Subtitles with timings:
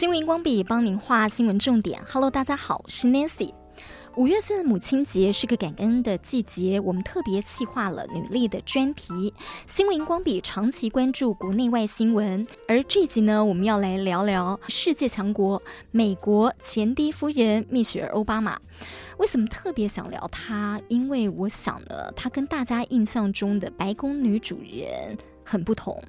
[0.00, 2.02] 新闻荧光笔帮您画新闻重点。
[2.08, 3.52] Hello，大家好，我是 Nancy。
[4.16, 9.34] 五月份母亲节是个感恩的季节，我们特别企划了女力的专题。
[9.66, 18.58] 新闻荧光笔长期关注国内外新闻，而这集呢，我们要来聊聊世界强国美国前第一夫人蜜雪儿·欧巴马。
[19.18, 20.80] 为什么特别想聊她？
[20.88, 25.18] 因为我想呢，她跟大家印象中的白宫女主人。
[25.44, 26.02] 很不同。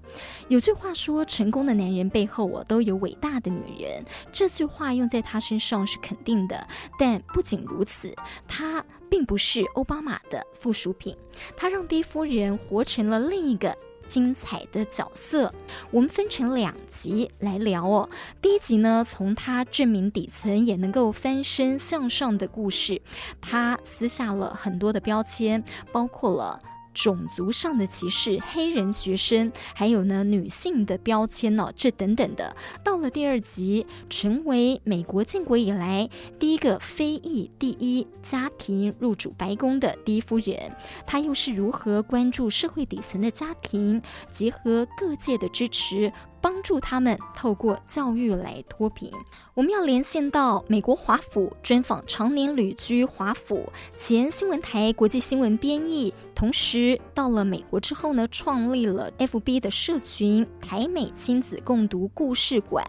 [0.47, 4.03] 有句话说，成功的男人背后，我都有伟大的女人。
[4.31, 6.67] 这句话用在他身上是肯定的，
[6.97, 8.13] 但不仅如此，
[8.47, 11.15] 他并不是奥巴马的附属品。
[11.55, 13.75] 他让第一夫人活成了另一个
[14.07, 15.53] 精彩的角色。
[15.89, 18.09] 我们分成两集来聊哦。
[18.41, 23.01] 第一集呢，从他证明底层也能够翻身向上的故事，
[23.39, 26.59] 他撕下了很多的标签，包括了。
[26.93, 46.11] 种族上的歧视、黑人学生，还有呢女性的标签呢、这等等的，到了第二集，成为美国建国以来第一个非裔第一家庭入主白宫的第一夫人，她又是如何关注社会底层的家庭，结合各界的支持。
[46.43, 49.11] 帮助他们透过教育来脱贫。
[49.53, 62.83] 我们要连线到美国华府专访常年旅居华府前新闻台国际新闻编译，同时到了美国之后呢，创立了 FB 的社群台美亲子共读故事馆。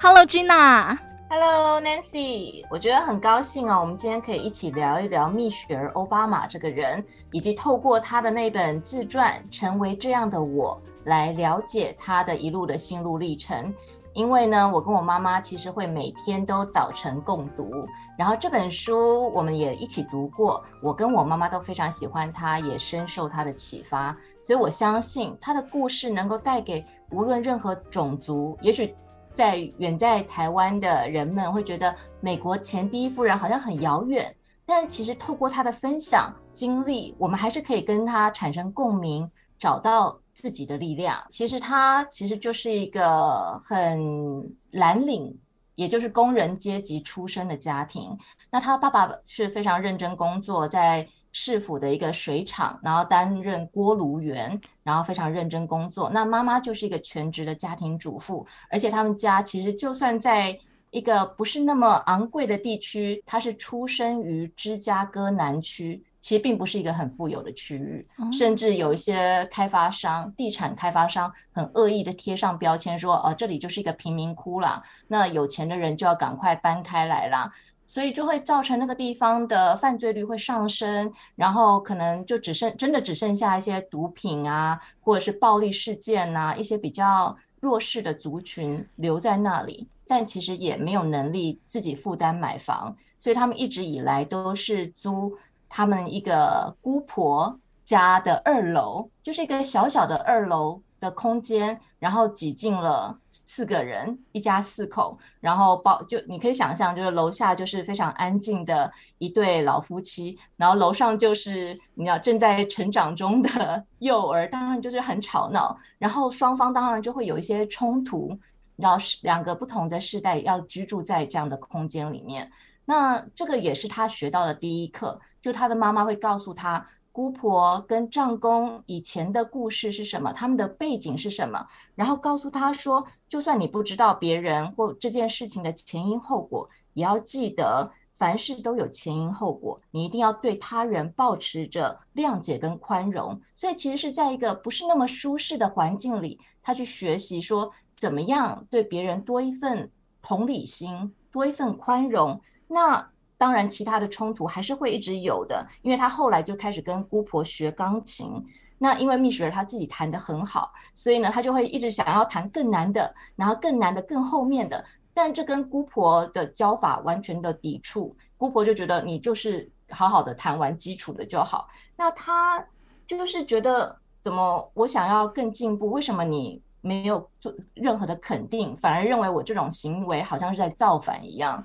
[0.00, 0.96] Hello Gina。
[1.28, 10.80] Hello Nancy，我觉得很高兴哦，我们今天可以一起聊一聊蜜雪儿欧巴马这个人，以及透过他的那本自传《成为这样的我》。
[11.04, 13.74] 来了解他的一路的心路历程，
[14.12, 28.94] 因为呢，我跟我妈妈其实会每天都早晨共读，然后这本书我们也一起读过，我跟我妈妈都非常喜欢它，也深受它的启发，所以我相信她的故事能够带给无论任何种族，也许
[29.32, 34.34] 在远在台湾的人们会觉得美国前第一夫人好像很遥远，
[34.64, 40.18] 但其实透过她的分享经历，我们还是可以跟她产生共鸣，找到。
[40.34, 45.32] 自己的力量，其实他其实就是一个很蓝领，
[45.74, 48.16] 也就是工人阶级出身的家庭。
[48.50, 56.08] 那他爸爸是非常认真工作，在市府的一个水厂，然后担任锅炉员，然后非常认真工作。
[56.10, 60.56] 那妈妈就是一个全职的家庭主妇，而且他们家其实就算在
[60.90, 66.04] 一个不是那么昂贵的地区，他是出生于芝加哥南区。
[66.24, 77.52] 其实并不是一个很富有的区域，甚至有一些开发商、地产开发商很恶意的贴上标签说：“哦，这里就是一个贫民窟啦，那有钱的人就要赶快搬开来啦。”
[77.86, 95.36] 所以就会造成那个地方的犯罪率会上升，然后可能就只剩真的只剩下一些毒品啊，或者是暴力事件啊，一些比较弱势的族群留在那里，但其实也没有能力自己负担买房，所以他们一直以来都是租。
[95.76, 118.38] 他们一个姑婆家的二楼，就是一个小小的二楼的空间，然后挤进了四个人，一家四口，然后包就你可以想象，就是楼下就是非常安静的一对老夫妻，然后楼上就是你要正在成长中的 幼儿，当然就是很吵闹，然后双方当然就会有一些冲突，
[118.76, 122.48] 然后是两个不同的世代要居住在这样的空间里面，
[122.84, 125.20] 那这个也是他学到的第一课。
[125.44, 143.38] 就他的妈妈会告诉他，姑婆跟丈公以前的故事是什么，他们的背景是什么，然后告诉他说，就算你不知道别人或这件事情的前因后果，也要记得凡事都有前因后果，你一定要对他人保持着谅解跟宽容。
[143.54, 152.40] 所以其实是在一个不是那么舒适的环境里，他去学习说怎么样对别人多一份同理心，多一份宽容。
[152.66, 153.10] 那。
[153.44, 158.42] 当然，其他的冲突还是会一直有的，因为他后来就开始跟姑婆学钢琴。
[158.78, 164.82] 那因为蜜雪儿她自己弹得很好，所以呢，他就会一直想要弹更难的，然后更难的、更后面的。
[165.12, 171.68] 但这跟姑婆的教法完全的抵触，姑婆就觉得你就是好好的弹完基础的就好。
[171.96, 172.66] 那他
[173.06, 181.62] 就是觉得，怎么我想要更进步，为什么你没有做任何的肯定，反而认为我这种行为好像是在造反一样？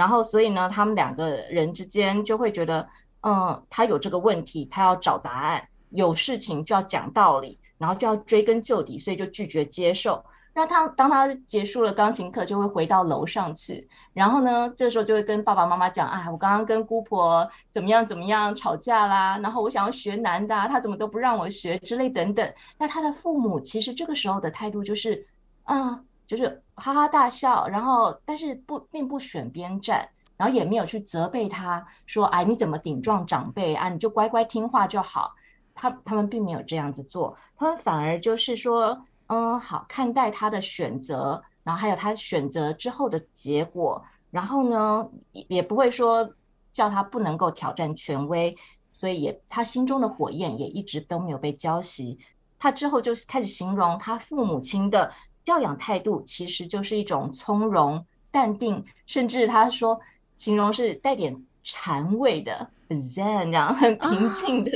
[0.00, 2.88] 然后，所以呢，他们两个人之间就会觉得，
[3.20, 10.24] 嗯，他有这个问题，他要找答案，有事情就要讲道理，然后就要追根究底，所以就拒绝接受。
[10.54, 22.50] 那他当他结束了钢琴课，就会回到楼上去，然后呢，这时候就会跟爸爸妈妈讲，啊，我刚刚跟姑婆怎么样怎么样吵架啦，然后我想要学男的，他怎么都不让我学之类等等。
[22.78, 25.22] 那他的父母其实这个时候的态度就是，
[25.64, 26.00] 啊。
[26.30, 33.88] 就是哈哈大笑，然后但是不并不选边站，然后也没有去责备他说，哎，你怎么顶撞长辈啊？
[33.88, 35.34] 你就乖乖听话就好。
[35.72, 46.28] 他他们并没有这样子做，他们反而就是说，嗯，好，看待他的选择，然后还有他选择之后的结果，然后呢，也不会说
[46.72, 48.54] 叫他不能够挑战权威，
[48.92, 52.18] 所以也他心中的火焰也一直都没有被浇熄。
[52.58, 55.10] 他之后就开始形容他父母亲的
[55.44, 60.00] 教养态度，其实就是一种从容、淡定，甚至他说
[60.36, 62.70] 形容是带点禅味的。
[62.90, 64.72] Zen 这样很平静的，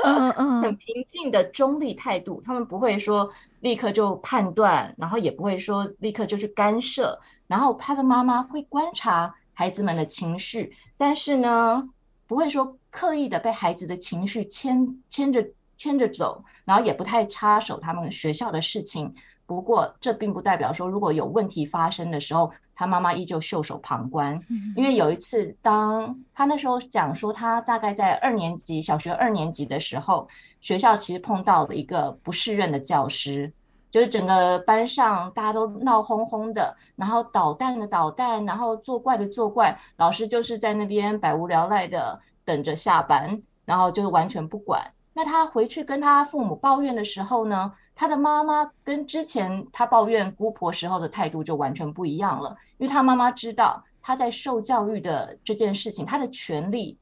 [0.62, 2.42] 很平静的中立态度。
[2.42, 3.30] 他们不会说
[3.60, 7.20] 立刻就判断，然后也不会说立刻就去干涉。
[7.46, 11.86] 然后他的妈妈会观察孩子们的情绪，但是呢，
[12.26, 15.46] 不会说刻意的被孩子的情绪牵牵着
[15.76, 19.14] 牵着走，然后也不太插手他们学校的事情。
[19.50, 22.52] 不过这并不代表说如果有问题发生的时候。
[22.72, 24.40] 他妈妈依旧袖手旁观，
[24.74, 30.26] 因为有一次，当他那时候讲说，他大概在二年级，小学二年级的时候，
[30.62, 33.52] 学校其实碰到了一个不适任的教师，
[33.90, 44.82] 就是整个班上大家都闹哄哄的，然后捣蛋的捣蛋，然后作怪的作怪，老师就是在那边百无聊赖的等着下班，然后就完全不管。
[45.12, 47.70] 那他回去跟他父母抱怨的时候呢，
[48.00, 56.96] 他的妈妈跟之前他抱怨姑婆时候的态度就完全不一样了，因为他妈妈知道他在受教育的这件事情，他的权利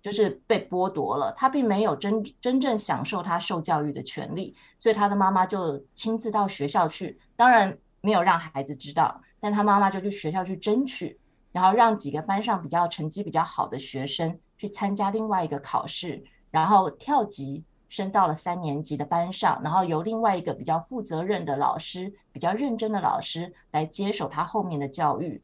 [0.00, 11.20] 就是被剥夺了，他并没有真真正享受他受教育的权利，所以他的妈妈就亲自到学校去，当然没有让孩子知道，但他妈妈就去学校去争取，
[11.52, 17.62] 然后让几个班上比较成绩比较好的学生去参加另外一个考试，然后跳级。
[17.88, 25.42] 升到了三年级的班上，然后由另外一个比较负责任的老师、比较认真的老师来接手他后面的教育。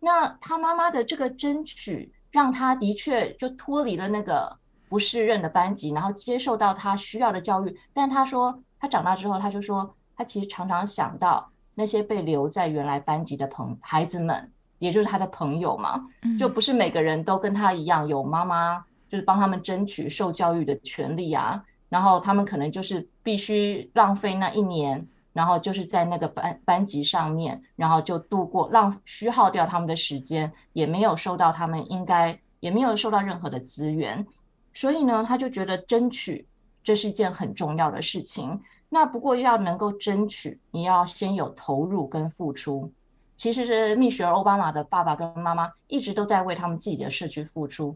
[0.00, 4.56] 那他妈妈的这个争取，让他的确就脱离了那个
[4.88, 7.78] 不适任的班级，然后接受到他需要的教育。
[7.92, 16.04] 但他说，他长大之后，他就说，他其实常常想到那些被留在原来班级的朋孩子们，也就是他的朋友嘛，
[16.38, 21.62] 就不是每个人都跟他一样有妈妈，就是帮他们争取受教育的权利啊。
[21.92, 34.26] 然后他们可能就是必须浪费那一年，然后就是在那个班班级上面，然后就度过，浪虚耗掉他们的时间，也没有受到他们应该，也没有受到任何的资源，
[34.72, 36.46] 所以呢，他就觉得争取
[36.82, 38.58] 这是一件很重要的事情。
[38.88, 42.90] 那不过要能够争取，你要先有投入跟付出。
[43.36, 47.94] 其实是蜜雪儿欧巴马的爸爸跟妈妈一直都在为他们自己的社区付出。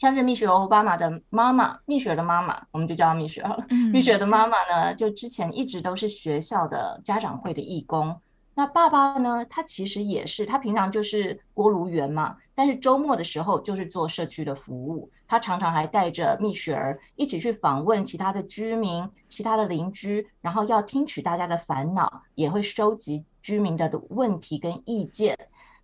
[0.00, 3.66] 像是蜜雪儿欧巴马的妈妈，蜜雪儿的妈妈，我们就叫她蜜雪儿了。
[3.92, 8.18] 蜜雪儿的妈妈呢，就之前一直都是学校的家长会的义工。
[8.54, 15.10] 那爸爸呢，他其实也是，他平常就是锅炉员嘛，但是周末的时候就是做社区的服务。
[15.28, 25.38] 他常常还带着蜜雪儿一起去访问其他的居民、其他的邻居，然后要听取大家的烦恼，也会收集居民的问题跟意见。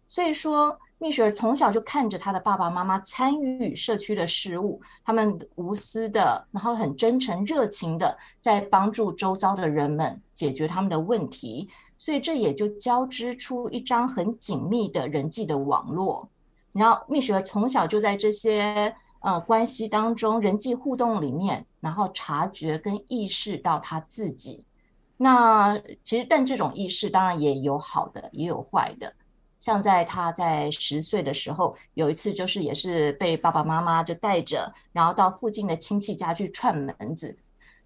[0.06, 0.78] 所以说。
[0.98, 16.28] 蜜雪儿从小就看着她的爸爸妈妈参与社区的事务，他们无私的，然后很真诚、热情的在帮助周遭的人们解决他们的问题，所以这也就交织出一张很紧密的人际的网络。
[16.72, 24.64] 然后蜜雪儿从小就在这些呃关系当中、人际互动里面，然后察觉跟意识到他自己。
[25.18, 29.12] 那其实，但这种意识当然也有好的，也有坏的。
[29.66, 37.36] 像在他在十岁的时候，有一次就是也是被爸爸妈妈就带着，然后到附近的亲戚家去串门子。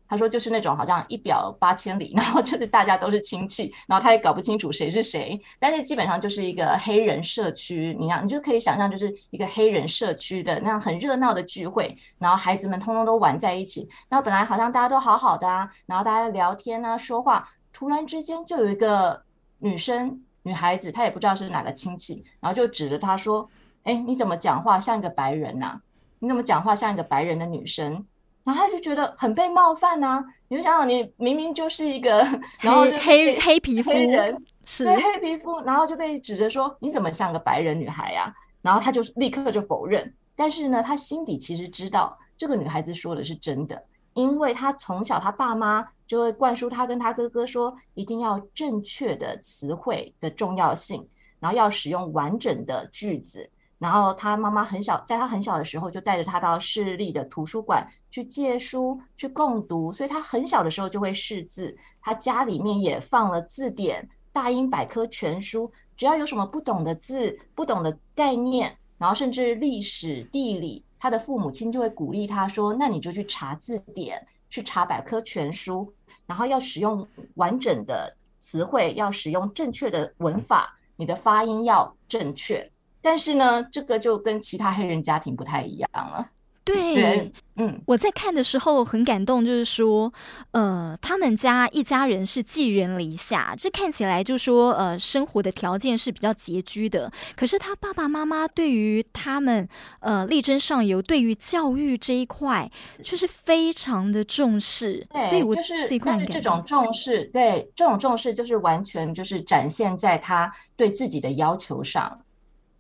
[0.07, 19.23] 他说就是那种好像一表八千里， 然后就是大家都是亲戚，然后他也搞不清楚谁是谁，但是基本上就是一个黑人社区，你样你就可以想象就是一个黑人社区的那样很热闹的聚会，然后孩子们通通都玩在一起，然后本来好像大家都好好的啊，然后大家聊天啊说话，突然之间就有一个
[19.61, 20.23] 女生。
[20.43, 23.49] 女孩子她也不知道是哪个亲戚，然后就指着她说
[23.85, 25.81] ：“哎，你怎么讲话像一个白人呐？
[26.19, 28.05] 你怎么讲话像一个白人的女生？”
[28.43, 30.25] 然后她就觉得很被冒犯呐。
[30.49, 32.27] 你就想想，你明明就是一个
[32.61, 38.33] 然后黑黑皮肤人，是对黑皮肤，然后就被指着说：“你怎么像个白人女孩呀？”
[38.63, 40.13] 然后她就立刻就否认。
[40.35, 43.81] 但是呢，她心底其实知道这个女孩子说的是真的，
[44.15, 45.87] 因为他从小他爸妈。
[46.11, 53.49] 就会灌输他跟他哥哥说，一定要正确的词汇的重要性，然后要使用完整的句子。
[53.79, 61.79] 然后他妈妈很小，在他很小的时候就带着他到市立的图书馆去借书、去共读，所以他很小的时候就会识字。
[62.03, 75.91] 他家里面也放了字典，大英百科全书，只要有什么不懂的字、不懂的概念，然后甚至历史、地理，他的父母亲就会鼓励他说：“那你就去查字典，去查百科全书，
[76.27, 77.05] 然后要使用
[77.37, 86.31] 完整的词汇，要使用正确的文法，你的发音要正确。”但是呢，这个就跟其他黑人家庭不太一样了。
[86.63, 90.13] 对，嗯，我在看的时候很感动，就是说，
[90.53, 97.11] 呃，他们家一家人是寄人篱下，这看起来就说，呃，生活的条件是比较拮据的。
[97.35, 99.67] 可是他爸爸妈妈对于他们，
[100.01, 102.71] 呃，力争上游，对于教育这一块，
[103.03, 105.05] 就是非常的重视。
[105.11, 112.21] 对，所以我就是但是这种重视，对，这种重视就是完全就是展现在他对自己的要求上，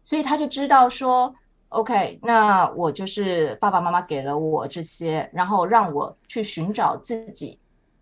[0.04, 1.34] 所以他就知道说。
[1.70, 7.60] OK，那我就是爸爸妈妈给了我这些，然后让我去寻找自己，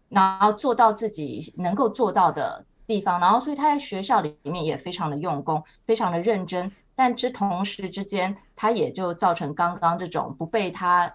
[0.08, 3.20] 然后做到自己能够做到的地方。
[3.20, 6.70] 然后，所以他在学校里面也非常的用功，非常的认真。
[6.96, 11.14] 但之同时之间，他也就造成刚刚这种不被他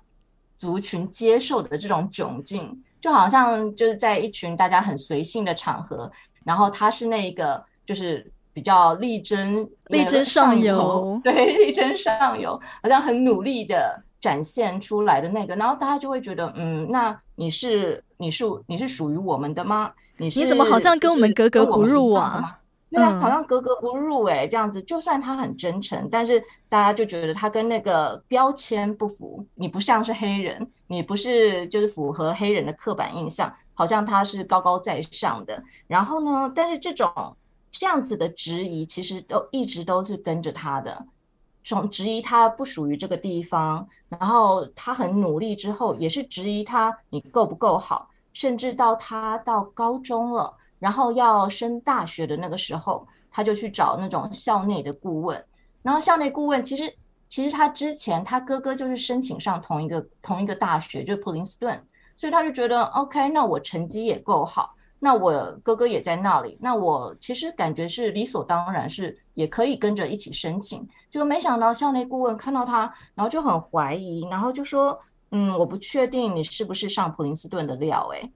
[0.55, 6.12] 族群接受的这种窘境，就好像就是在一群大家很随性的场合，
[6.45, 8.31] 然后他是那个就是。
[8.53, 19.91] 比较力争力争上游， 对，力争上游，好像很努力的展现出来的那个，然后大家就会觉得，嗯，那你是你是你是属于我们的吗？
[20.17, 22.60] 你是你怎么好像跟我们格格不入啊？
[22.91, 35.60] 对啊，好像格格不入哎、欸，这样子，就算他很真诚，但是大家就觉得他跟那个标签不符，你不像是黑人，你不是就是符合黑人的刻板印象，好像他是高高在上的。
[35.88, 37.12] 然后呢，但是这种。
[37.74, 41.06] 这样子的质疑，其实都一直都是跟着他的，
[41.63, 55.44] 从质疑他不属于这个地方，然后他很努力之后，也是质疑他你够不够好，甚至到他到高中了，然后要升大学的那个时候，他就去找那种校内的顾问，
[55.82, 56.96] 然后校内顾问其实
[57.27, 61.84] 其实他之前他哥哥就是申请上同一个同一个大学，就是普林斯顿，
[62.15, 64.75] 所以他就觉得 OK，那我成绩也够好。
[65.03, 70.88] 那我哥哥也在那里，那我其实感觉是理所当然，是也可以跟着一起申请。
[71.10, 72.83] 就没想到校内顾问看到他，
[73.13, 74.98] 然后就很怀疑，然后就说
[75.31, 78.31] ：“嗯，我不确定你是不是上普林斯顿的料。”诶，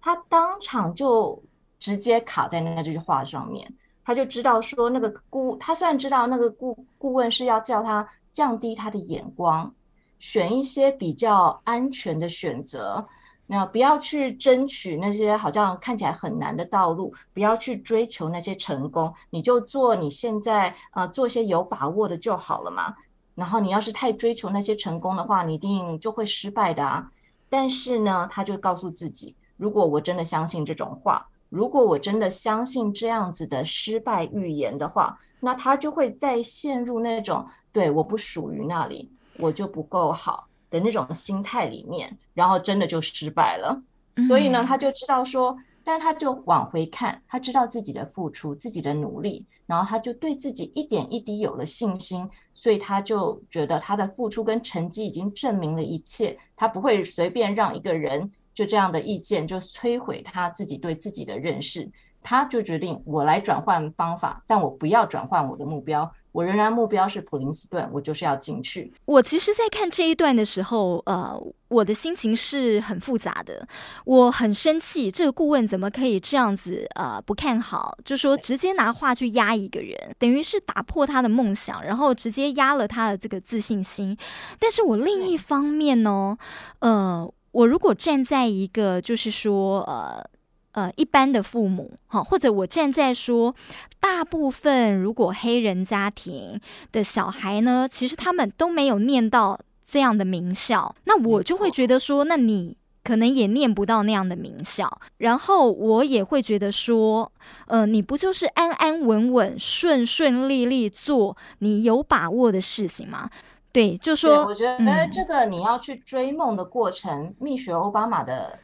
[0.00, 1.42] 他当场就
[1.80, 3.68] 直接卡在那句话上面，
[4.04, 9.74] 他就知道说那个顾，他虽然知道那个顾顾问是要叫他降低他的眼光，
[10.20, 13.04] 选一些比较安全的选择。
[13.46, 22.94] 那不要去争取那些好像看起来很难的道路，不要去追求那些成功，你就做你现在呃做些有把握的就好了嘛。
[23.34, 27.10] 然后你要是太追求那些成功的话，你一定就会失败的啊。
[27.48, 40.46] 但是呢，他就告诉自己，如果我真的相信这种话，如果我真的相信这样子的失败预言的话，那他就会再陷入那种对，我不属于那里，我就不够好。
[40.72, 43.80] 的那种心态里面，然后真的就失败了。
[44.26, 61.90] 所以呢，他就知道说，但他就往回看，他知道自己的付出、自己的努力，然后他就对自己一点一滴有了信心，所以他就觉得他的付出跟成绩已经证明了一切，他不会随便让一个人就这样的意见就摧毁他自己对自己的认识。
[62.24, 66.08] 他就决定，我来转换方法，但我不要转换我的目标。
[66.32, 68.92] 我仍然目标是普林斯顿，我就是要进去。
[69.04, 73.66] 我其实，在看这一段的时候，呃，我的心情是很复杂的。
[74.06, 76.86] 我很生气，这个顾问怎么可以这样子？
[76.94, 84.16] 呃，不看好，就说直接拿话去压一个人，等于是打破他的梦想，然后直接压了他的这个自信心。
[84.58, 86.36] 但是我另一方面呢，
[86.78, 90.24] 呃，我如果站在一个，就是说，呃。
[90.72, 93.54] 呃，一般的父母，哈，或者我站在说，
[94.00, 96.58] 大部分如果黑人家庭
[96.90, 102.74] 的小孩呢，其实他们都没有念到这样的名校，那我就会觉得说，那你
[103.04, 107.30] 可能也念不到那样的名校，然后我也会觉得说，
[107.66, 113.28] 呃，你不就是安安稳稳、顺顺利利做你有把握的事情吗？
[113.72, 118.58] 对，就说，我觉得这个你要去追梦的过程，嗯、蜜雪儿·欧巴马的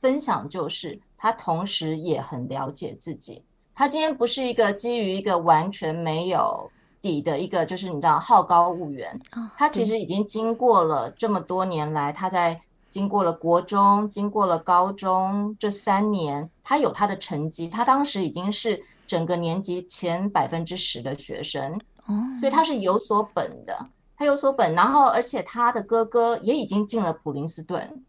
[0.00, 0.98] 分享就是。
[1.18, 3.42] 他同时也很了解自己，
[3.74, 6.70] 他今天不是一个基于一个完全没有
[7.02, 9.20] 底的一个，就是你知道好高骛远。
[9.56, 21.78] 他其实已经经过了这么多年来，他在经过了国中、经过了高中这三年，他有他的成绩，他当时已经是整个年级前百分之十的学生，
[22.40, 28.04] 所以他是有所本的，他有所本，然后而且他的哥哥也已经进了普林斯顿。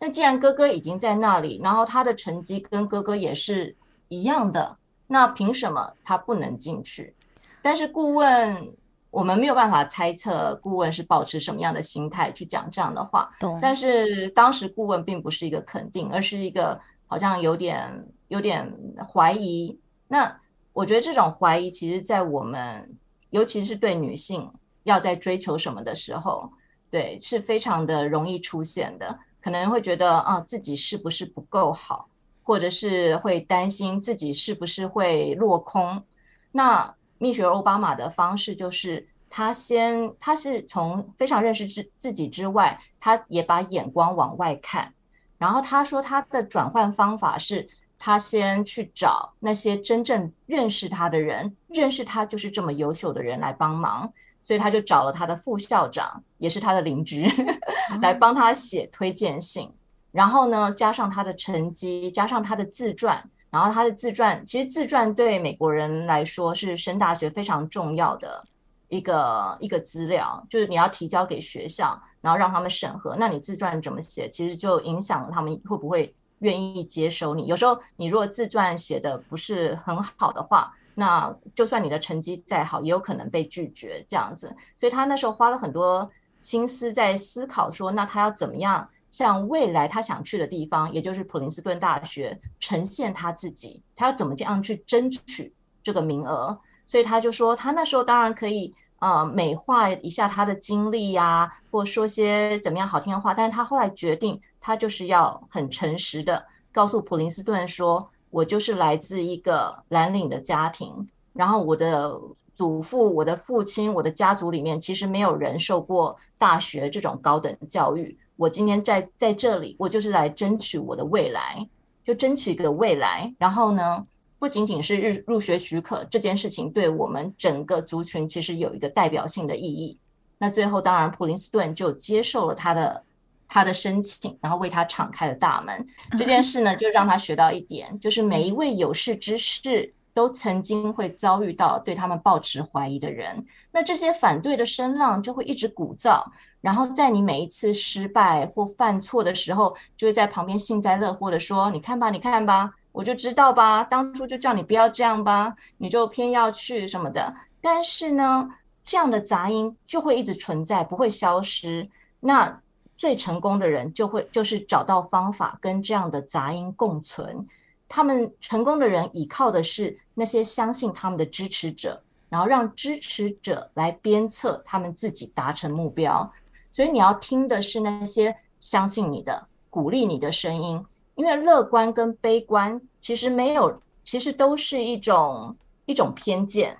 [0.00, 3.74] 那既然哥哥已经在那里，然后他的成绩跟哥哥也是
[4.08, 7.14] 一样的，那凭什么他不能进去？
[7.62, 8.74] 但是顾问，
[9.10, 13.30] 我们没有办法猜测顾问是保持什么样的心态去讲这样的话。
[13.40, 13.58] 懂。
[13.62, 18.70] 但是当时顾问并不是一个肯定，而是一个好像有点有点
[19.10, 19.78] 怀疑。
[20.08, 20.38] 那
[20.74, 22.94] 我觉得这种怀疑，其实，在我们
[23.30, 26.52] 尤其是对女性要在追求什么的时候，
[26.90, 29.18] 对，是非常的容易出现的。
[29.44, 32.08] 可能会觉得啊，自己是不是不够好，
[32.42, 36.02] 或者是会担心自己是不是会落空。
[36.50, 44.94] 那蜜雪儿欧巴马的方式就是，他先，他是从非常认识自自己之外，他也把眼光往外看。
[45.36, 54.10] 然后他说，他的转换方法是，他先去找那些真正认识他的人，认识他就是这么优秀的人来帮忙。
[54.44, 57.26] 所以他就找了他的副校长，也是他的邻居，
[58.00, 59.68] 来帮他写推荐信。
[60.12, 63.28] 然后呢，加上他的成绩，加上他的自传。
[63.50, 68.44] 然后他的自传，其实自传对美国人来说是升大学非常重要的
[68.88, 73.14] 一个一个资料，就是你要提交给学校，然后让他们审核。
[73.14, 77.46] 那你自传怎么写，其实就影响了他们会不会愿意接收你。
[77.46, 84.54] 有时候你如果自传写的不是很好的话，那就算你的成绩再好，也有可能被拒绝这样子。
[84.76, 86.08] 所以他那时候花了很多
[86.40, 96.58] 心思在思考说，那他要怎么样向未来他想去的地方，也就是普林斯顿大学呈现他自己，他要怎么这样去争取这个名额。
[96.86, 108.08] 所以他就说，他那时候当然可以呃美化一下他的经历呀、啊，或说些怎么样好听的话，但是他后来决定，他就是要很诚实的告诉普林斯顿说。
[108.34, 110.92] 我就是来自一个蓝领的家庭，
[111.32, 112.20] 然后我的
[112.52, 118.18] 祖父、我的父亲、我的家族里面其实没有人受过大学这种高等教育。
[118.34, 121.64] 我今天在在这里，我就是来争取我的未来，
[122.04, 123.32] 就争取一个未来。
[123.38, 124.04] 然后呢，
[124.40, 129.96] 不仅仅是入入学许可这件事情，对我们整个族群其实有一个代表性的意义。
[130.38, 133.04] 那最后，当然普林斯顿就接受了他的。
[133.48, 135.86] 他的申请，然后为他敞开了大门。
[136.18, 143.44] 这件事呢，就让他学到一点，就是每一位有识之士都曾经会遭遇到对他们抱持怀疑的人。
[143.70, 146.24] 那这些反对的声浪就会一直鼓噪，
[146.60, 158.48] 然后在你每一次失败或犯错的时候，就会在旁边幸灾乐祸的说：“你看吧，你看吧，我就知道吧，当初就叫你不要这样吧，你就偏要去什么的。”但是呢，
[158.82, 161.88] 这样的杂音就会一直存在，不会消失。
[162.20, 162.60] 那。
[163.04, 167.46] 最成功的人就会就是找到方法跟这样的杂音共存。
[167.86, 176.32] 他们成功的人依靠的是那些相信他们的支持者，然后让支持者来鞭策他们自己达成目标。
[176.72, 180.82] 所以你要听的是那些相信你的、鼓励你的声音。
[181.14, 186.74] 因为乐观跟悲观其实没有，其实都是一种一种偏见，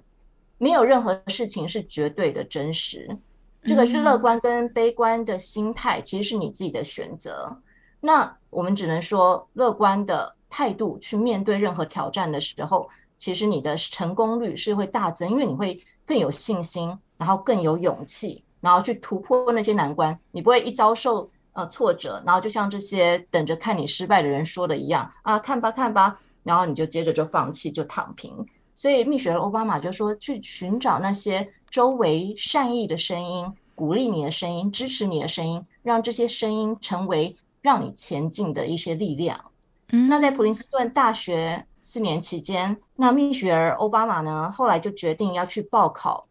[0.57, 3.15] 没有任何事情是绝对的真实。
[3.65, 7.57] 这个是乐观跟悲观的心态，其实是你自己的选择。
[8.01, 20.19] 那我们只能说，乐观的态度去面对任何挑战的时候，其实你的成功率是会大增，因为你会更有信心，然后更有勇气，然后去突破那些难关。
[20.31, 28.47] 你不会一遭受呃挫折，然后就像这些等着看你失败的人说的一样啊，看吧看吧，然后你就接着就放弃，就躺平。
[28.75, 31.53] 所以蜜雪儿欧巴马就说，去寻找那些。
[31.71, 39.45] 周围善意的声音，鼓励你的声音，支持你的声音，让这些声音成为让你前进的一些力量。
[39.89, 46.29] 嗯，那在普林斯顿大学四年期间，那蜜雪儿欧巴马呢，后来就决定要去报考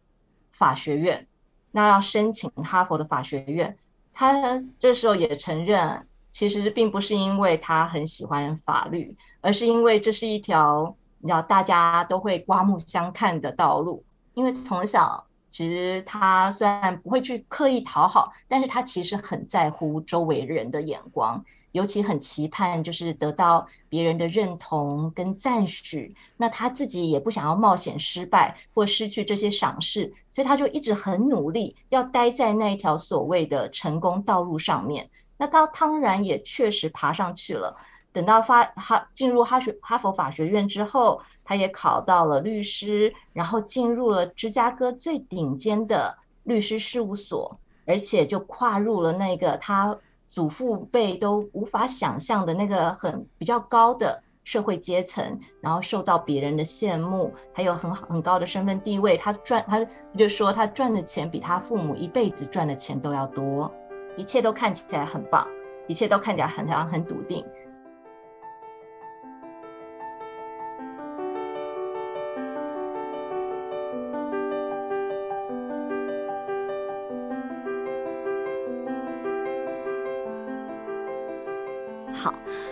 [0.52, 1.26] 法学院，
[1.72, 3.76] 那要申请哈佛的法学院。
[4.14, 15.26] 他这时候也承认，其实并不是因为他很喜欢法律，而是因为这是一条你知道大家都会刮目相看的道路，因为从小。
[15.50, 26.12] 其实他虽然不会去刻意讨好，但是他其实很在乎周围人的眼光，尤其很期盼就是得到别人的认同跟赞许。
[26.36, 35.08] 那他自己也不想要冒险失败或失去这些赏识，所以他就一直很努力，要待在那一条所谓的成功道路上面。
[35.36, 37.76] 那他当然也确实爬上去了。
[38.14, 49.98] 等到发哈进入哈学哈佛法学院之后，他也考到了律师，然后进入了芝加哥最顶尖的律师事务所，而且就跨入了那个他
[50.30, 59.16] 祖父辈都无法想象的那个很比较高的社会阶层，然后受到别人的羡慕，还有很很高的身份地位。
[59.16, 59.84] 他赚他
[60.16, 63.68] 就说他赚的钱比他父母一辈子赚的钱都要多，
[64.16, 65.44] 一切都看起来很棒，
[65.88, 67.44] 一切都看起来很很很笃定。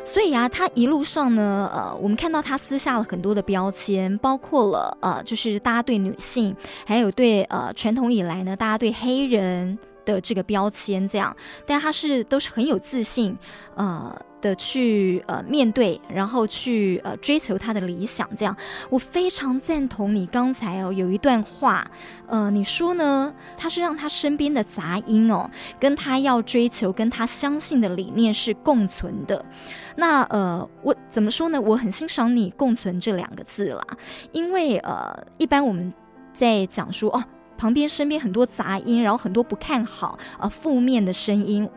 [0.05, 11.35] 所以啊，他一路上呢，呃，我们看到他撕下了很多的标签，包括了呃，就是大家对女性，还有对呃传统以来呢，大家对黑人的这个标签这样，
[11.67, 13.37] 但他是都是很有自信，
[13.77, 14.17] 呃。
[14.43, 18.57] 的去呃面对，然后去呃追求他的理想，这样
[18.91, 21.88] 我非常赞同你刚才哦有一段话，
[22.27, 23.33] 呃你说呢？
[23.57, 29.47] 他是让他身边的杂音哦，跟他要追求、跟他相信的理念是共存的。
[29.95, 31.61] 那呃我怎么说呢？
[31.61, 33.87] 我很欣赏你“共存”这两个字啦，
[34.33, 35.95] 因为呃一般我们
[36.35, 37.23] 在讲说哦
[37.57, 41.69] 旁边身边很多杂音，然后很多不看好啊、负面的声音。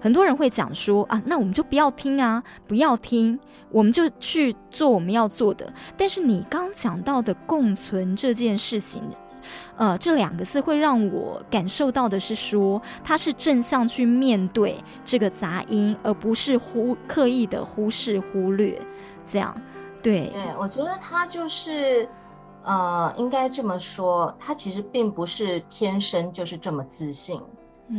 [0.00, 3.38] 很多人会讲说啊，那我们就不要听啊，不要听，
[3.70, 5.72] 我们就去做我们要做的。
[5.96, 9.00] 但是你刚讲到的共存这件事情，
[9.76, 18.76] 呃，这两个字会让我感受到的是说，他是正向去面对这个杂音，而不是忽刻意的忽视忽略。
[19.24, 19.56] 这样，
[20.02, 22.08] 对，对，我觉得他就是，
[22.62, 27.40] 呃，应该这么说，他其实并不是天生就是这么自信。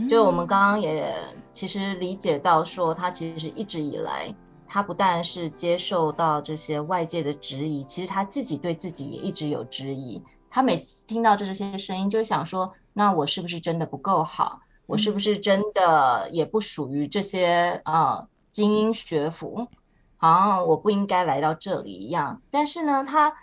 [0.08, 1.14] 就我们刚刚也
[1.52, 4.34] 其实理解到，说他其实一直以来，
[4.66, 10.22] 他不但是接受到这些外界的质疑，其实他自己对自己也一直有质疑。
[10.50, 14.62] 他每次听到这些声音，就想说：那我是不是真的不够好？
[14.86, 19.68] 我是不是真的也不属于这些呃精英学府？
[20.18, 22.42] 好像我不应该来到这里一样。
[22.50, 23.34] 但是呢，他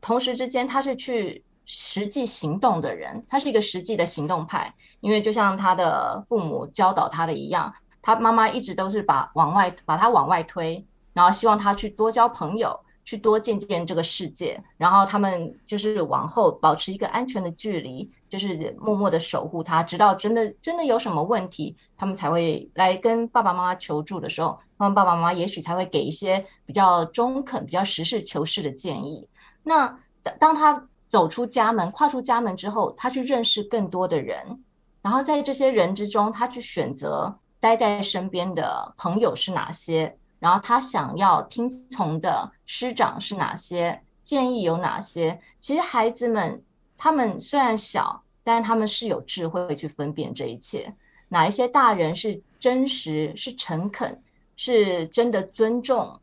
[0.00, 1.42] 同时之间他是去。
[1.70, 10.82] 实际行动的人，他是一个实际的行动派，因为就像他的父母教导他的一样，他妈妈一直都是把往外把他往外推，
[11.12, 29.28] 然后希望他去多交朋友，去多见见这个世界，然后他们就是往后保持一个安全的距离，就是默默的守护他，直到真的真的有什么问题，他们才会来跟爸爸妈妈求助的时候，他们爸爸妈妈也许才会给一些比较中肯、比较实事求是的建议。
[29.68, 29.98] 那
[30.40, 30.82] 当他。
[31.10, 34.62] 走出家门，跨出家门之后，他去认识更多的人，
[35.00, 45.40] 然后在这些人之中，他去选择待在身边的朋友是哪些，然后他想要听从的师长是哪些，建议有哪些。
[45.58, 46.62] 其实孩子们
[46.98, 50.94] 他们虽然小，但他们是有智慧去分辨这一切，
[51.30, 54.22] 哪一些大人是真实、是诚恳、
[54.56, 56.20] 是真的尊重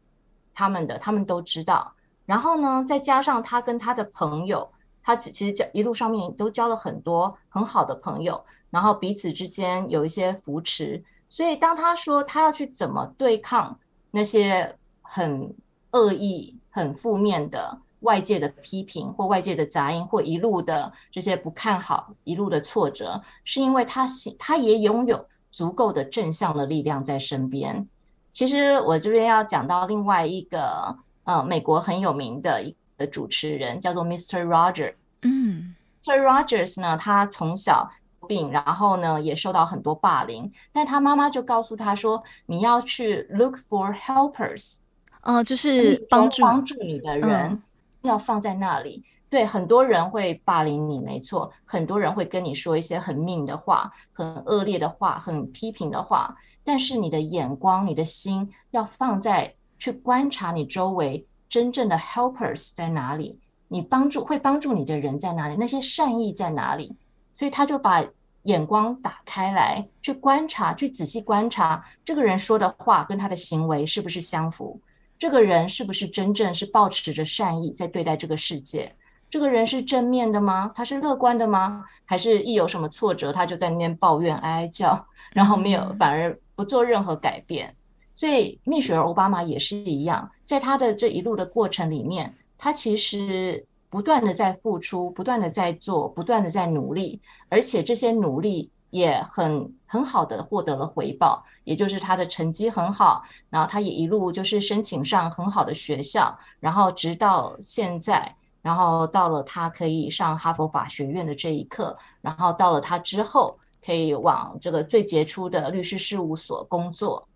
[0.54, 1.92] 他们的，他们都知道。
[2.26, 4.70] 然后呢，再加上他跟他的朋友。
[5.08, 13.78] 他其实交一路上面都交了很多很好的朋友，然后彼此之间有一些扶持，所以当他说他要去怎么对抗
[14.10, 15.54] 那些很
[15.92, 24.08] 恶意、很负面的外界的批评或外界的杂音或一路的这些不看好、一路的挫折，是因为他
[24.40, 27.88] 他也拥有足够的正向的力量在身边。
[28.34, 32.76] 其实我这边要讲到另外一个呃，美国很有名的一。
[32.98, 34.46] 个主持人叫做 Mr.
[34.46, 36.18] Roger，嗯，Mr.
[36.18, 37.92] Rogers 呢，他从小
[38.26, 44.78] 病，然后呢也受到很多霸凌，但他妈妈就告诉他说：“你要去 look for helpers，
[45.24, 47.62] 嗯，就是帮助帮助你的人，嗯、
[48.04, 49.04] 要放在那里。
[49.30, 56.34] 对，很多人会霸凌你，没错，很多人会跟你说一些很 mean 的话、很恶劣的话、很批评的话，
[56.64, 63.40] 但是你的眼光、你的心要放在去观察你周围。”真正的 helpers 在哪里？
[63.68, 65.56] 你帮助会帮助你的人在哪里？
[65.58, 66.94] 那些善意在哪里？
[67.32, 68.04] 所以他就把
[68.44, 74.80] 眼光打开来，去观察，去仔细观察这个人说的话跟他的行为是不是相符？
[75.18, 78.94] 这个人是不是真正是抱持着善意在对待这个世界？
[79.30, 80.72] 这个人是正面的吗？
[80.76, 81.86] 他是乐观的吗？
[82.06, 87.74] 还是一有什么挫折他就在那边抱怨哀哀叫，然后没有反而不做任何改变？
[88.16, 117.28] 所以蜜雪儿欧巴马也是一样，在他的这一路的过程里面，他其实不断的在付出，不断的在做，不断的在努力，而且这些努力也很很好的获得了回报，也就是他的成绩很好，然后他也一路就是申请上很好的学校，然后直到现在，然后到了他可以上哈佛法学院的这一刻，然后到了他之后可以往这个最杰出的律师事务所工作。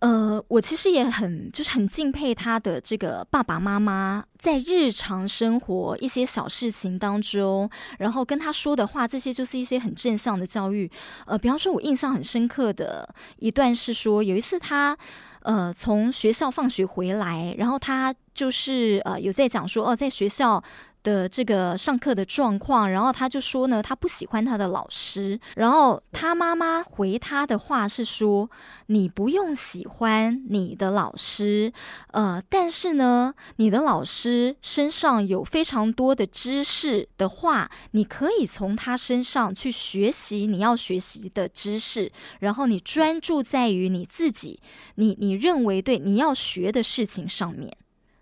[0.00, 10.90] 呃，我其实也很就是很敬佩他的这个爸爸妈妈，在日常生活一些小事情当中，然后跟他说的话，这些就是一些很正向的教育。
[11.26, 14.96] 呃，比方说，我印象很深刻的一段是说，有一次他
[15.42, 20.62] 呃从学校放学回来，然后他就是呃有在讲说，哦，在学校
[21.04, 28.50] 的这个上课的状况，然后他就说呢，他不喜欢他的老师，然后他妈妈回他的话是说，
[28.86, 31.72] 你不用喜欢你的老师，
[32.12, 44.58] 呃，但是呢，你的老师身上有非常多的知识的话，你可以从他身上去学习你要学习的知识，然后你专注在于你自己，
[44.94, 47.70] 你你认为对你要学的事情上面。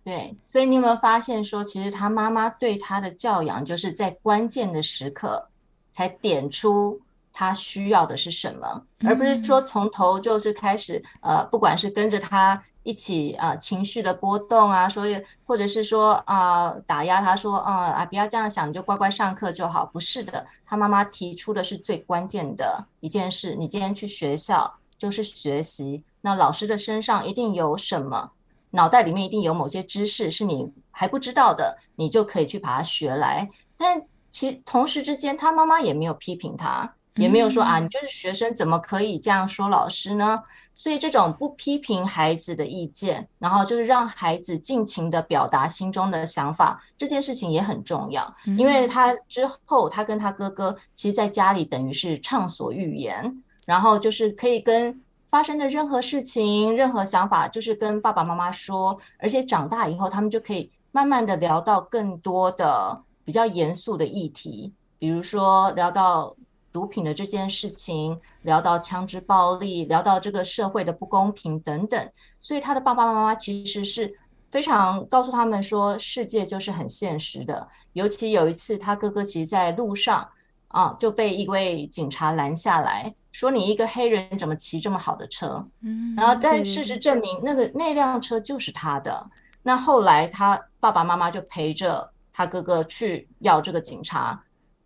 [0.05, 5.49] 对，所以你有没有发现说，其实他妈妈对他的教养，就是在关键的时刻
[5.93, 7.01] 才点出
[7.33, 19.87] 他需要的是什么，而不是说从头就是开始，呃，不管是跟着他一起啊、呃、情绪的波动啊，所以或者是说啊、呃、打压他说啊啊不要这样想，你就乖乖上课就好。
[19.87, 28.33] 不是的，他妈妈提出的是最关键的一件事，你今天去学校就是学习，那老师的身上一定有什么。
[28.73, 33.49] 脑袋里面一定有某些知识是你还不知道的，你就可以去把它学来。
[33.77, 40.43] 但其同时之间，他妈妈也没有批评他，也没有说啊，你就是学生，怎么可以这样说老师呢？
[40.75, 48.35] 所以这种不批评孩子的意见，然后就是让孩子尽情的表达心中的想法，这件事情也很重要。
[48.57, 54.99] 因为他之后，他跟他哥哥其实在家里等于是畅所欲言，然后就是可以跟。
[55.33, 66.37] 发生的任何事情、任何想法，就是跟爸爸妈妈说，而且长大以后，他们就可以慢慢的聊到更多的比较严肃的议题，比如说聊到
[66.71, 72.11] 毒品的这件事情，聊到枪支暴力，聊到这个社会的不公平等等。
[72.39, 74.13] 所以他的爸爸妈妈其实是
[74.51, 77.67] 非常告诉他们说，世界就是很现实的。
[77.95, 80.29] 尤其有一次，他哥哥其实在路上
[80.69, 83.15] 啊，就被一位警察拦下来。
[83.33, 85.67] 说你一个黑人怎么骑这么好的车？
[85.81, 89.31] 嗯，然后但事实证明，那个那辆车就是他的。
[89.63, 94.39] 那后来他爸爸妈妈就陪着他哥哥去要这个警察，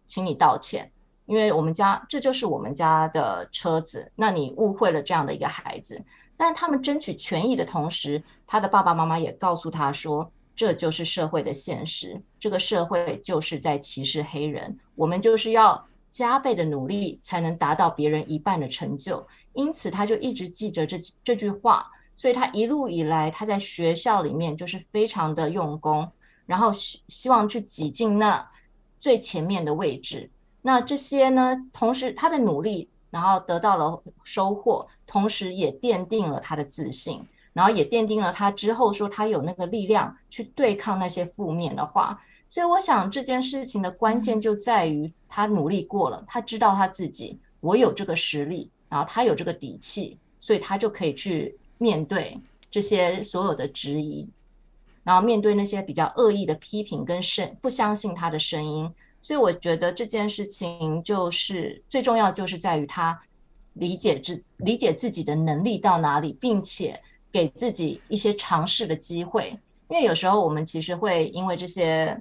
[0.06, 0.88] 请你道歉，
[1.26, 6.00] 因为我们家这就是我们家的车子，那你误会了这样的一个孩子。
[6.36, 15.84] 但他们争取权益的同时，他的爸爸妈妈也告诉他说，这就是社会的现实，这个社会就是在歧视黑人，我们就是要。
[16.16, 26.10] 加倍的努力才能达到别人一半的成就，因此他就一直记着这这句话，所以他一路以来他在学校里面就是非常的用功，
[26.46, 28.50] 然后希希望去挤进那
[28.98, 30.30] 最前面的位置。
[30.62, 42.18] 那这些呢，同时他的努力，然后得到了收获，同时也奠定了他的自信，然后也奠定了他之后说他有那个力量去对抗那些负面的话。
[42.48, 54.26] 所以我想这件事情的关键就在于他努力过了，他知道他自己，我有这个实力，然后他有这个底气，所以他就可以去面对这些所有的质疑，
[55.04, 58.90] 然后面对那些比较恶意的批评跟声不相信他的声音。
[59.20, 63.20] 所以我觉得这件事情就是最重要，就是在于他
[63.74, 66.98] 理解自理解自己的能力到哪里，并且
[67.30, 69.54] 给自己一些尝试的机会。
[69.90, 72.18] 因为有时候我们其实会因为这些。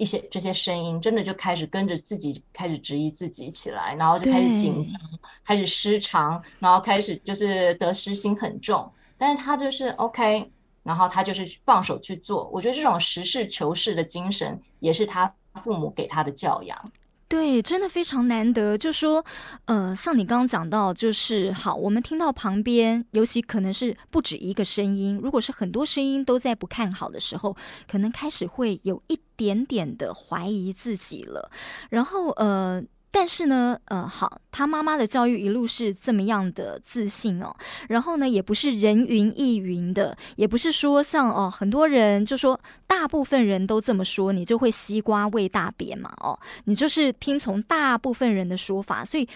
[0.00, 4.98] 一些这些声音真的就开始跟着自己开始质疑自己起来，然后就开始紧张，
[5.44, 8.90] 开始失常，然后开始就是得失心很重。
[9.18, 10.50] 但是他就是 OK，
[10.82, 12.48] 然后他就是放手去做。
[12.50, 16.92] 我觉得这种实事求是的精神也是他父母给他的教养。
[17.30, 18.76] 对，真的非常难得。
[18.76, 19.24] 就说，
[19.66, 27.56] 呃，像你刚刚讲到，就是好，我们听到旁边，尤其可能是不止一个声音，如果是很多声音都在不看好的时候，
[27.88, 31.52] 可能开始会有一点点的怀疑自己了。
[31.88, 32.82] 然后，呃。
[33.10, 37.54] 但是呢，呃，好，他妈妈的教育一路是这么样的自信哦，
[37.88, 49.28] 然后呢，也不是人云亦云的，也不是说像哦，很多人就说大部分人都这么说，你就会西瓜喂大便嘛，哦，你就是听从大部分人的说法，所以。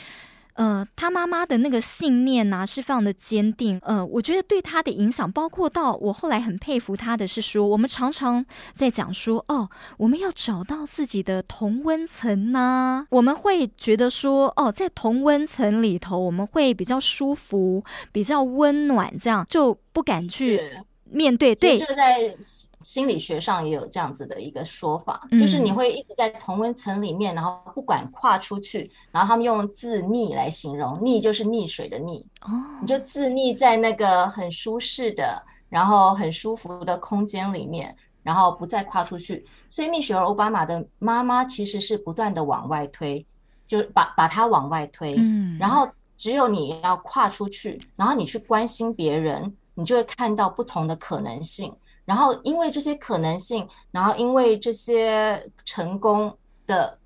[0.54, 3.78] 呃，他妈妈的那个信念呢、是非常的坚定。
[3.82, 20.60] 呃，我觉得对他的影响，包括到我后来很佩服他的是说，我们常常在讲说，哦，我们要找到自己的同温层呐、我们会觉得说，哦，在同温层里头，我们会比较舒服，比较温暖，这样就不敢去
[21.04, 21.54] 面对。
[21.54, 22.36] 对，就在。
[22.84, 39.46] 心理学上也有这样子的一个说法，就是你会一直在同温层里面，然后不管跨出去，然后他们用自溺来形容，溺就是溺水的溺，哦你就自溺在那个很舒适的，然后很舒服的空间里面，然后不再跨出去。
[39.70, 43.24] 所以蜜雪儿奥巴马的妈妈其实是不断的往外推，
[43.66, 45.88] 就把把她往外推，嗯然后
[46.18, 51.74] 只有你要跨出去，然后你去关心别人，你就会看到不同的可能性。
[52.04, 56.98] 然后因为这些可能性，然后因为这些成功的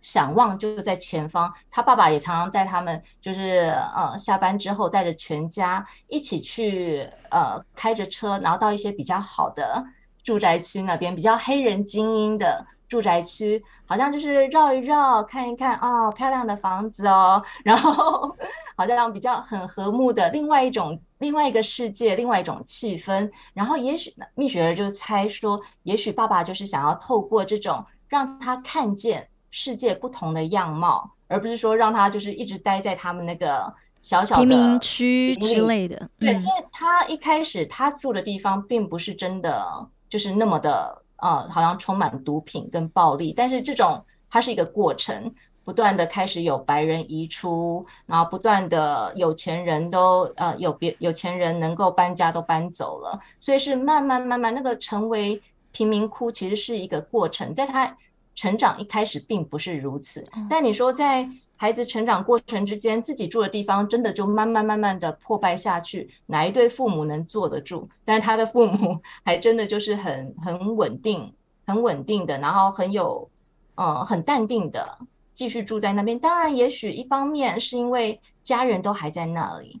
[0.00, 9.82] 想望就在前方，他爸爸也常常带他们，就是呃下班之后带着全家一起去呃开着车，然后到一些比较好的
[10.22, 12.66] 住宅区那边，比较黑人精英的。
[12.92, 18.36] 住宅区好像就是绕一绕，看一看哦，漂亮的房子哦， 然后
[18.76, 23.30] 好像比较很和睦的另外一种另外一个世界，另外一种气氛。
[23.54, 35.96] 然后也许蜜雪儿就猜说，也许爸爸就是想要透过这种让他看见世界不同的样貌，而不是说让他就是一直待在他们那个小小的贫民区之类的。
[36.18, 39.64] 对，因为他一开始他住的地方并不是真的
[40.10, 41.01] 就是那么的。
[41.22, 45.32] 啊、嗯，好像充满毒品跟暴力，但是这种它是一个过程，
[45.64, 57.96] 不断的开始有白人移出，然后不断的有钱人都呃有别有钱人能够搬家都搬走了，所以是慢慢慢慢那个成为贫民窟其实是一个过程，在他
[58.34, 61.28] 成长一开始并不是如此，但你说在。
[61.62, 66.10] 孩子成长过程之间，自己住的地方真的就慢慢慢慢的破败下去。
[66.26, 67.88] 哪一对父母能坐得住？
[68.04, 71.32] 但是他的父母 还真的就是很很稳定、
[71.64, 73.30] 很稳定的，然后很有
[73.76, 74.98] 呃很淡定的
[75.34, 76.18] 继续住在那边。
[76.18, 79.80] 当然，也许一方面是因为家人都还在那里，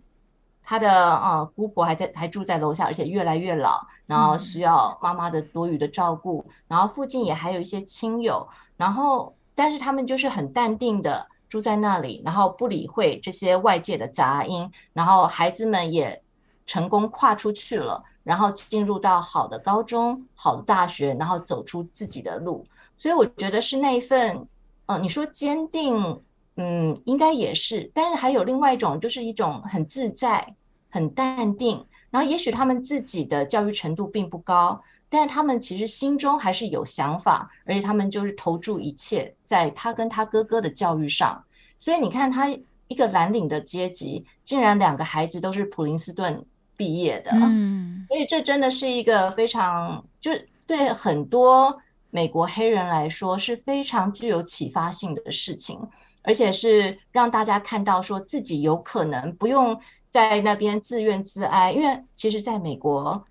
[0.62, 6.46] 他的呃姑婆还在还住在楼下，而且越来越老，然后需要妈妈的多余的照顾。
[6.68, 11.26] 然后附近也还有一些亲友，然后但是他们就是很淡定的。
[11.52, 16.22] 住在那里，然后不理会这些外界的杂音，然后孩子们也
[16.64, 22.66] 成功跨出去了，然后进入到好的高中、好的大学，然后走出自己的路。
[22.96, 24.48] 所以我觉得是那一份，
[24.86, 26.22] 呃，你说坚定，
[26.56, 30.54] 嗯，应该也是，但是还有另外一种，就是一种很自在、
[30.88, 34.82] 很淡定，然后也许他们自己的教育程度并不高。
[35.12, 41.44] 但是他们其实心中还是有想法，而且他们就是投注一切在他跟他哥哥的教育上。
[41.76, 42.48] 所以你看，他
[42.88, 46.42] 一个蓝领的阶级，竟然两个孩子都是普林斯顿
[46.78, 47.30] 毕业的。
[47.34, 50.30] 嗯，所以这真的是一个非常，就
[50.66, 55.78] 对很多美国黑人来说是非常具有启发性的事情，
[56.22, 63.22] 而且是让大家看到说自己有可能不用在那边自怨自哀，因为其实在美国。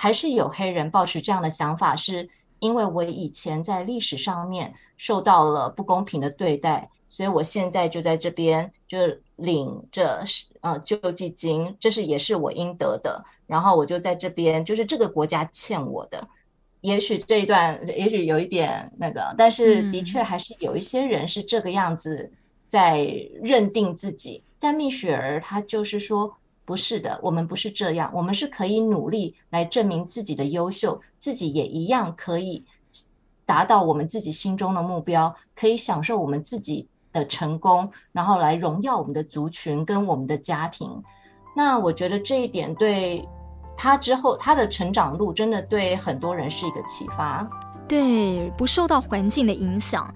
[0.00, 2.28] 还是有黑人抱持这样的想法，是
[2.60, 8.98] 因为我以前在历史上面受到了不公平的对待，所以我现在就在这边就
[9.34, 10.22] 领着
[10.60, 13.24] 呃救济金，这是也是我应得的。
[13.48, 16.24] 然后我就在这边，就是这个国家欠我的。
[16.80, 22.30] 也许这一段也许有一点那个，但是的确还是有一些人是这个样子
[22.68, 22.98] 在
[23.42, 24.44] 认定自己。
[24.60, 26.32] 但蜜雪儿她就是说。
[26.68, 32.62] 不是的，我们不是这样，我们是可以努力来证明自己的优秀，自己也一样可以
[33.46, 41.02] 达到我们自己心中的目标，可以享受我们自己的成功，然后来荣耀我们的族群跟我们的家庭。
[41.56, 43.26] 那我觉得这一点对
[43.74, 47.48] 他之后他的成长路，真的对很多人是一个启发。
[47.88, 50.14] 对，不受到环境的影响。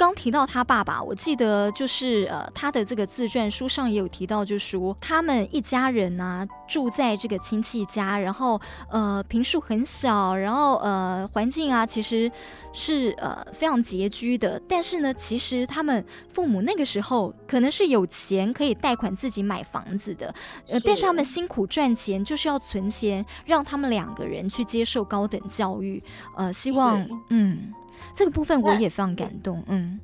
[0.00, 8.58] 刚提到他爸爸，我记得就是呃，他的这个自传书上也有提到，就是说他们一家人呢、啊、住在这个亲戚家，然后
[8.90, 12.32] 呃平数很小，然后呃环境啊其实
[12.72, 14.58] 是呃非常拮据的。
[14.66, 20.34] 但是呢，其实他们父母那个时候可能是有钱可以贷款自己买房子的，
[20.66, 26.02] 呃，但是他们辛苦赚钱就是要存钱，让他们两个人去接受高等教育，
[26.38, 27.74] 呃，希望嗯。
[28.14, 29.98] 这个部分我也非常感动，嗯，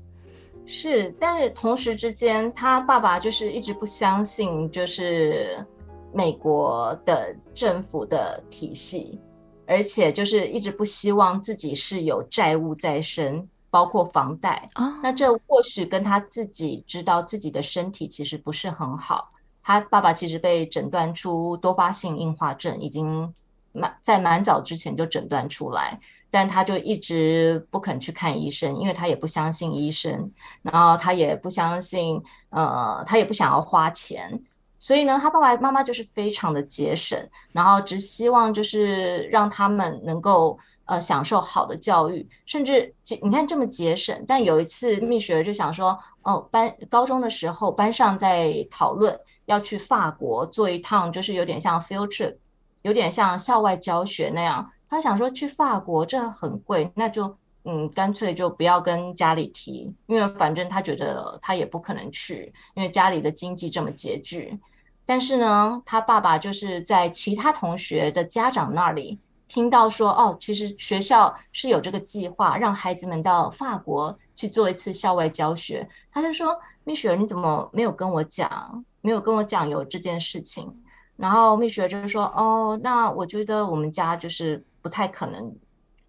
[0.64, 5.64] 是，但是同时之间，他爸爸就是一直不相信，就是
[6.12, 9.20] 美国的政府的体系，
[9.66, 14.68] 而且就是一直不希望自己是有债务在身，包括房贷。
[14.76, 19.30] 哦，那这或许跟他自己知道自己的身体其实不是很好，
[19.62, 23.32] 他爸爸其实被诊断出多发性硬化症，已经
[23.72, 26.00] 蛮在蛮早之前就诊断出来。
[26.30, 30.30] 但他就一直不肯去看医生，因为他也不相信医生，
[30.62, 34.38] 然后他也不相信，呃，他也不想要花钱，
[34.78, 37.18] 所以呢，他爸爸妈妈就是非常的节省，
[37.52, 44.24] 然后只希望就是让他们能够呃享受好的教育，甚至你看这么节省。
[44.28, 52.36] 但有一次，蜜雪儿就想说，哦，班高中的时候，班上在讨论要去法国做一趟，就是有点像 field trip，
[52.82, 54.70] 有点像校外教学那样。
[54.88, 64.58] 他想说去法国这很贵，那就嗯，干脆就不要跟家里提，因为反正他觉得他也不可能去，因为家里的经济这么拮据。
[65.04, 69.18] 但是呢，他爸爸就是在其他同学的家长那里
[69.48, 75.88] 听到说，哦，其实学校是有这个计划，让孩子们到法国去做一次校外教学。
[76.12, 78.84] 他就说：“蜜雪儿，你怎么没有跟我讲？
[79.00, 80.68] 没有跟我讲有这件事情？”
[81.16, 85.52] 然后蜜雪儿就是说：“哦，那我觉得我们家就是不太可能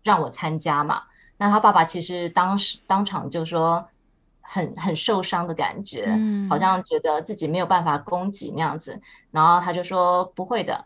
[0.03, 1.01] 让我参加嘛。”
[1.39, 3.83] 那他爸爸其实当时当场就说
[4.41, 8.99] 很很受伤的感觉，嗯，好像觉得自己没有办法供给那样子。
[9.31, 10.85] 然后他就说不会的，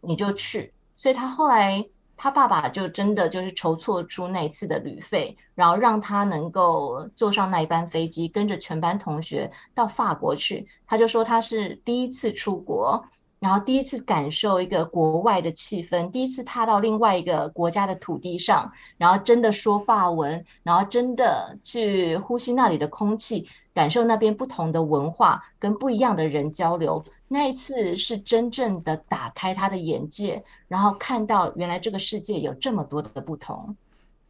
[0.00, 0.72] 你就去。
[0.96, 1.84] 所以他后来
[2.16, 10.66] 他爸爸就真的就是筹措出那一次的旅费，然后让他能够坐上那一班飞机，跟着全班同学到法国去。
[10.86, 13.04] 他就说他是第一次出国。
[13.44, 27.04] 然后第一次感受一个国外的气氛，第一次踏到另外一个国家的土地上，然后真的说法文，然后真的去呼吸那里的空气，感受那边不同的文化跟不一样的人交流。
[27.28, 33.76] 那一次是真正的打开他的眼界，然后看到原来这个世界有这么多的不同。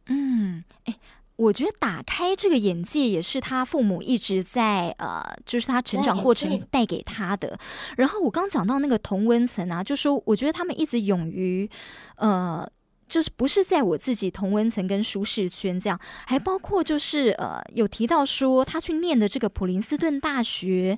[0.07, 0.95] 嗯，诶
[1.37, 7.59] 我觉得打开这个眼界也是他父母一直在呃，就是他成长过程带给他的。
[7.97, 11.69] 然后我刚讲到那个同温层啊，就说我觉得他们一直勇于
[12.15, 12.65] 呃，
[13.09, 20.97] 就是不是在我自己同温层跟舒适圈这样，还包括就是呃，有提到说他去念的这个普林斯顿大学，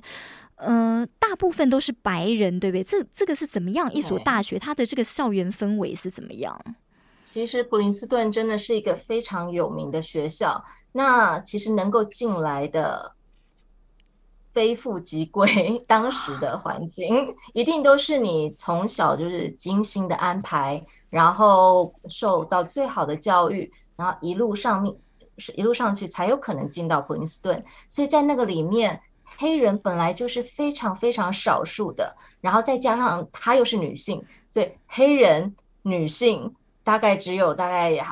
[0.54, 2.84] 呃，大部分都是白人，对不对？
[2.84, 4.58] 这这个是怎么样一所大学？
[4.58, 6.58] 它的这个校园氛围是怎么样？
[7.30, 10.64] 其实普林斯顿真的是一个非常有名的学校。
[10.92, 13.12] 那其实能够进来的
[14.52, 15.46] 非富即贵，
[15.86, 24.92] 当时的环境一定都是你从小就是精心的安排，然后受到最好的教育，然后一路上面
[25.36, 27.62] 是一路上去才有可能进到普林斯顿。
[27.90, 29.00] 所以在那个里面，
[29.36, 36.52] 黑人本来就是非常非常少数的，然后再加上她又是女性，所以黑人女性。
[36.88, 38.02] 大概只有大概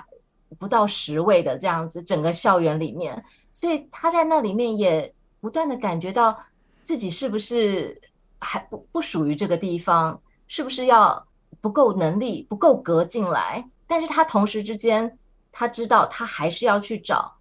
[0.58, 5.10] 不到十位的这样子，整个校园里面，所以他在那里面也
[5.40, 6.38] 不断的感觉到
[6.82, 7.98] 自己是不是
[8.38, 11.26] 还不不属于这个地方，是不是要
[11.62, 13.66] 不够能力，不够格进来？
[13.86, 15.18] 但是他同时之间，
[15.50, 17.34] 他知道他还是要去找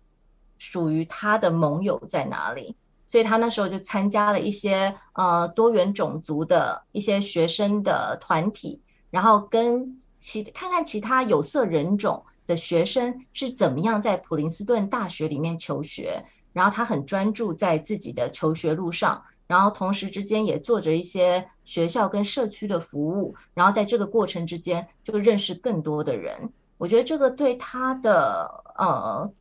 [0.58, 2.74] 属于他的盟友在哪里，
[3.06, 10.00] 所以他那时候就参加了一些呃多元种族的一些学生的团体，然后跟。
[10.26, 26.52] 其看看其他有色人种的学生是怎么样在普林斯顿大学里面求学，然后他很专注在自己的求学路上，然后同时之间也做着一些学校跟社区的服务，然后在这个过程之间就认识更多的人。
[26.80, 28.50] 我觉得这个对他的
[28.80, 29.32] 呃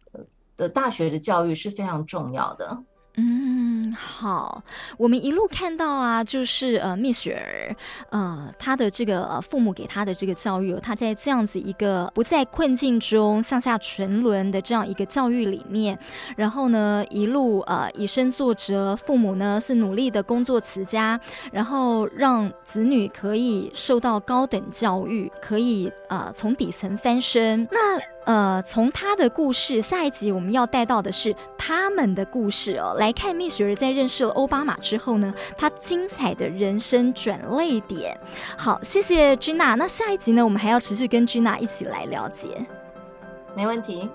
[0.54, 2.78] 的大学的教育是非常重要的。
[3.16, 4.60] 嗯，好，
[4.96, 7.76] 我们一路看到啊，就是呃，蜜雪儿，
[8.10, 15.96] 呃，她的这个呃父母给她的这个教育，她在这样子一个不在困境中向下沉沦的这样一个教育理念，
[16.36, 21.20] 然后呢，一路呃以身作则，父母呢是努力的工作持家，
[21.52, 27.68] 然后让子女可以受到高等教育，可以呃从底层翻身。
[27.70, 32.94] 那呃，从他的故事，下一集我们要带到的是他们的故事哦。
[32.98, 38.18] 来看蜜雪儿在认识了奥巴马之后呢，他精彩的人生转泪点。
[38.56, 39.76] 好，谢谢 Gina。
[39.76, 42.66] 那下一集呢，我们还要持续跟 Gina 一起来了解。
[43.54, 44.08] 没问题。